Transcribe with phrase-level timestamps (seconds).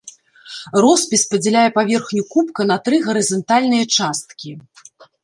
[0.85, 4.49] Роспіс падзяляе паверхню кубка на тры гарызантальныя часткі.